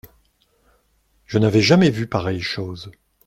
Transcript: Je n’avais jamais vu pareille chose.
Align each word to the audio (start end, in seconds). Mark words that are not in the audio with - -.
Je 1.27 1.37
n’avais 1.37 1.61
jamais 1.61 1.91
vu 1.91 2.07
pareille 2.07 2.41
chose. 2.41 2.89